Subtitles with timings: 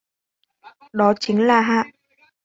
[0.93, 1.83] đó chính là Hạ